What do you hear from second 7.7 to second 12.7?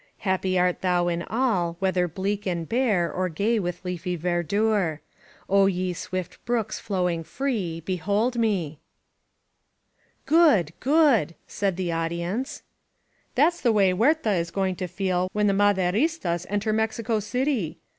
behold me! •..*' "Good! good!*' said the audience.